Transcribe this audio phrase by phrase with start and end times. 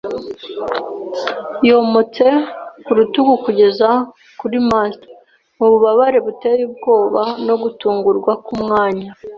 [1.69, 2.25] yometse
[2.83, 3.89] ku rutugu kugeza
[4.39, 5.01] kuri mast.
[5.57, 9.09] Mububabare buteye ubwoba no gutungurwa kumwanya